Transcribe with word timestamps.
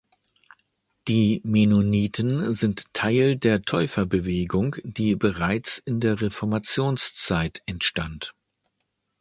Die 1.07 1.41
Mennoniten 1.43 2.53
sind 2.53 2.91
Teil 2.95 3.35
der 3.37 3.61
Täuferbewegung, 3.61 4.75
die 4.83 5.15
bereits 5.15 5.77
in 5.77 5.99
der 5.99 6.19
Reformationszeit 6.19 7.61
entstand. 7.67 8.33